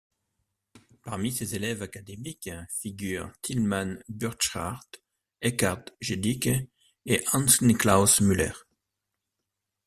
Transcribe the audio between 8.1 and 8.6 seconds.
Müller.